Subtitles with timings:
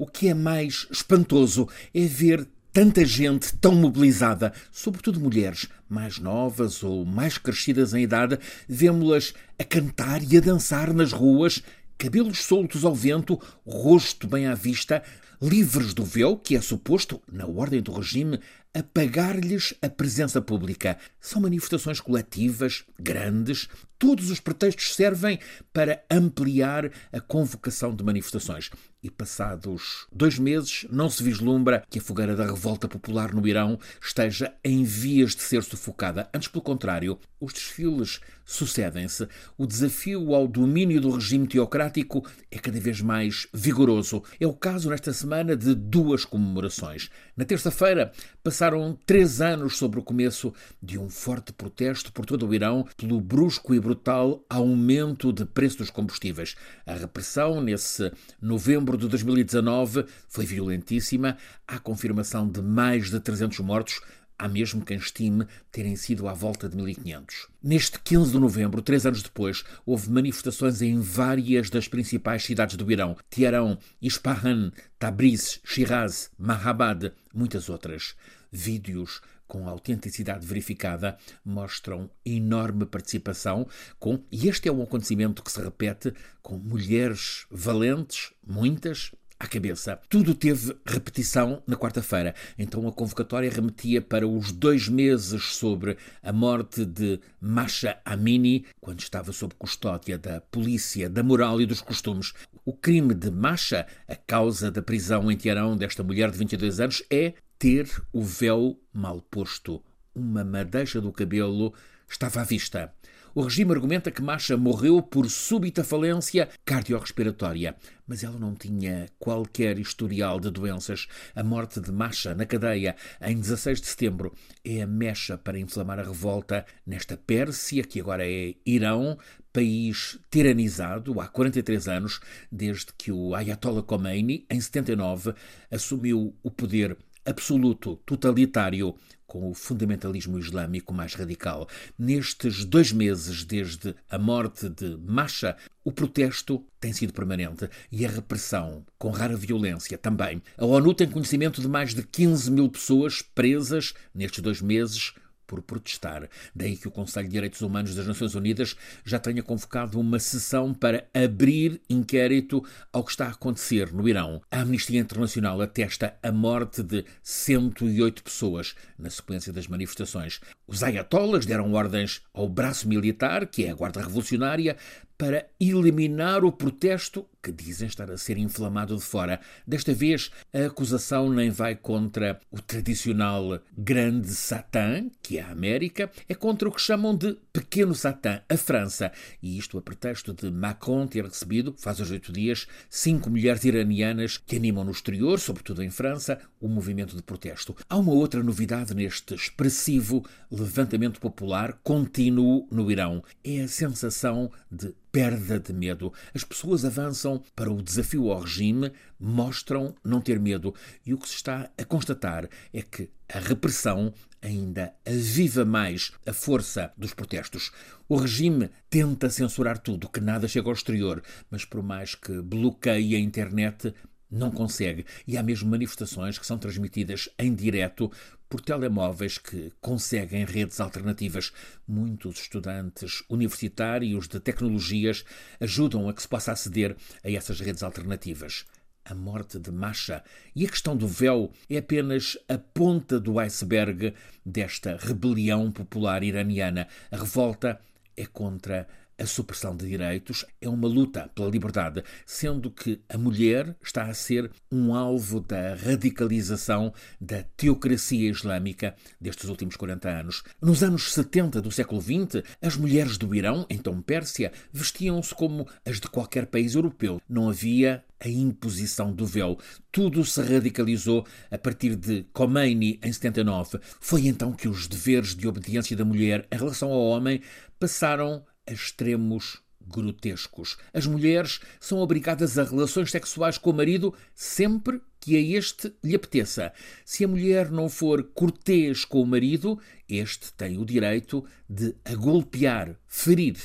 [0.00, 6.82] o que é mais espantoso é ver tanta gente tão mobilizada, sobretudo mulheres mais novas
[6.82, 11.62] ou mais crescidas em idade, vemos-las a cantar e a dançar nas ruas,
[11.98, 15.02] cabelos soltos ao vento, rosto bem à vista,
[15.42, 18.40] livres do véu, que é suposto, na ordem do regime,
[18.72, 20.96] apagar-lhes a presença pública.
[21.20, 23.68] São manifestações coletivas, grandes,
[24.00, 25.38] todos os pretextos servem
[25.74, 28.70] para ampliar a convocação de manifestações.
[29.02, 33.78] E passados dois meses, não se vislumbra que a fogueira da revolta popular no Irão
[34.00, 36.28] esteja em vias de ser sufocada.
[36.34, 39.26] Antes, pelo contrário, os desfiles sucedem-se.
[39.56, 44.22] O desafio ao domínio do regime teocrático é cada vez mais vigoroso.
[44.38, 47.08] É o caso nesta semana de duas comemorações.
[47.34, 52.54] Na terça-feira, passaram três anos sobre o começo de um forte protesto por todo o
[52.54, 56.54] Irão pelo brusco e brutal aumento de preço dos combustíveis.
[56.86, 61.36] A repressão, nesse novembro de 2019 foi violentíssima.
[61.66, 64.00] Há confirmação de mais de 300 mortos.
[64.38, 67.48] Há mesmo quem estime terem sido à volta de 1500.
[67.60, 72.92] Neste 15 de novembro, três anos depois, houve manifestações em várias das principais cidades do
[72.92, 78.14] Irão: Teherão, Isfahan, Tabriz, Shiraz, Mahabad, muitas outras.
[78.52, 83.66] Vídeos com autenticidade verificada mostram enorme participação
[83.98, 89.98] com, e este é um acontecimento que se repete, com mulheres valentes, muitas, à cabeça.
[90.08, 92.32] Tudo teve repetição na quarta-feira.
[92.56, 99.00] Então a convocatória remetia para os dois meses sobre a morte de Masha Amini, quando
[99.00, 102.34] estava sob custódia da polícia, da moral e dos costumes.
[102.64, 107.02] O crime de Masha, a causa da prisão em Teherão desta mulher de 22 anos,
[107.10, 109.82] é ter o véu mal posto.
[110.14, 111.74] Uma madeixa do cabelo
[112.08, 112.90] estava à vista.
[113.34, 119.78] O regime argumenta que Masha morreu por súbita falência cardiorrespiratória, mas ela não tinha qualquer
[119.78, 121.06] historial de doenças.
[121.36, 126.00] A morte de Masha na cadeia em 16 de setembro é a mecha para inflamar
[126.00, 129.18] a revolta nesta Pérsia, que agora é Irão,
[129.52, 132.20] país tiranizado há 43 anos,
[132.50, 135.34] desde que o Ayatollah Khomeini, em 79,
[135.70, 138.94] assumiu o poder absoluto, totalitário,
[139.26, 141.68] com o fundamentalismo islâmico mais radical.
[141.96, 148.10] Nestes dois meses, desde a morte de Masha, o protesto tem sido permanente e a
[148.10, 150.42] repressão, com rara violência, também.
[150.58, 155.14] A ONU tem conhecimento de mais de 15 mil pessoas presas nestes dois meses
[155.50, 156.28] por protestar.
[156.54, 160.72] Daí que o Conselho de Direitos Humanos das Nações Unidas já tenha convocado uma sessão
[160.72, 164.40] para abrir inquérito ao que está a acontecer no Irão.
[164.48, 170.40] A Amnistia Internacional atesta a morte de 108 pessoas na sequência das manifestações.
[170.68, 174.76] Os ayatollahs deram ordens ao braço militar, que é a Guarda Revolucionária,
[175.20, 179.38] para eliminar o protesto que dizem estar a ser inflamado de fora.
[179.66, 186.34] Desta vez, a acusação nem vai contra o tradicional grande Satã, que a América, é
[186.34, 189.12] contra o que chamam de pequeno Satã, a França.
[189.42, 194.36] E isto a pretexto de Macron ter recebido, faz os oito dias, cinco mulheres iranianas
[194.36, 197.76] que animam no exterior, sobretudo em França, o movimento de protesto.
[197.88, 203.22] Há uma outra novidade neste expressivo levantamento popular contínuo no Irão.
[203.44, 206.12] É a sensação de perda de medo.
[206.34, 210.74] As pessoas avançam para o desafio ao regime, mostram não ter medo.
[211.04, 214.12] E o que se está a constatar é que a repressão
[214.42, 217.70] ainda aviva mais a força dos protestos.
[218.08, 223.14] O regime tenta censurar tudo, que nada chega ao exterior, mas por mais que bloqueie
[223.14, 223.94] a internet,
[224.30, 225.04] não consegue.
[225.26, 228.10] E há mesmo manifestações que são transmitidas em direto
[228.50, 231.52] por telemóveis que conseguem redes alternativas.
[231.86, 235.24] Muitos estudantes universitários de tecnologias
[235.60, 238.66] ajudam a que se possa aceder a essas redes alternativas.
[239.04, 240.22] A morte de Masha
[240.54, 244.12] e a questão do véu é apenas a ponta do iceberg
[244.44, 246.88] desta rebelião popular iraniana.
[247.10, 247.80] A revolta
[248.16, 248.86] é contra
[249.20, 254.14] a supressão de direitos é uma luta pela liberdade, sendo que a mulher está a
[254.14, 260.42] ser um alvo da radicalização da teocracia islâmica destes últimos 40 anos.
[260.60, 266.00] Nos anos 70 do século XX, as mulheres do Irão, então Pérsia, vestiam-se como as
[266.00, 267.20] de qualquer país europeu.
[267.28, 269.58] Não havia a imposição do véu.
[269.90, 273.78] Tudo se radicalizou a partir de Khomeini em 79.
[273.98, 277.40] Foi então que os deveres de obediência da mulher em relação ao homem
[277.78, 280.78] passaram a extremos grotescos.
[280.94, 286.14] As mulheres são obrigadas a relações sexuais com o marido sempre que a este lhe
[286.14, 286.72] apeteça.
[287.04, 289.78] Se a mulher não for cortês com o marido,
[290.08, 293.56] este tem o direito de a golpear, ferir.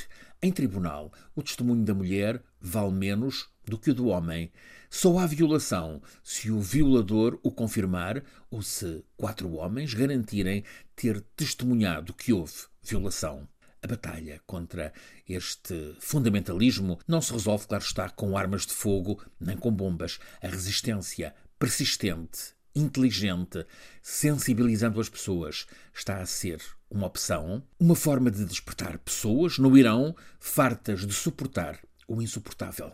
[0.42, 4.52] Em tribunal, o testemunho da mulher vale menos do que o do homem.
[4.90, 10.64] Só há violação se o violador o confirmar ou se quatro homens garantirem
[10.96, 12.54] ter testemunhado que houve
[12.84, 13.48] violação.
[13.86, 14.92] A batalha contra
[15.30, 20.18] este fundamentalismo não se resolve, claro está, com armas de fogo nem com bombas.
[20.42, 23.64] A resistência persistente, inteligente,
[24.02, 26.60] sensibilizando as pessoas, está a ser
[26.90, 32.92] uma opção, uma forma de despertar pessoas no Irão fartas de suportar o insuportável.